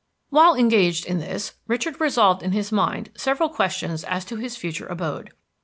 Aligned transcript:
While 0.31 0.55
engaged 0.55 1.05
in 1.05 1.19
this, 1.19 1.53
Richard 1.67 2.01
resolved 2.01 2.41
in 2.41 2.53
his 2.53 2.71
mind 2.71 3.11
several 3.15 3.49
questions 3.49 4.03
as 4.03 4.25
to 4.25 4.37
his 4.37 4.57
future 4.57 4.87
abode. 4.87 5.29